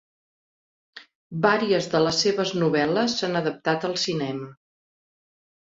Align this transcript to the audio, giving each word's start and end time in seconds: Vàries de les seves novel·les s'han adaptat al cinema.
Vàries 1.43 1.89
de 1.93 2.01
les 2.05 2.19
seves 2.25 2.55
novel·les 2.65 3.19
s'han 3.21 3.43
adaptat 3.45 3.91
al 3.91 3.99
cinema. 4.09 4.53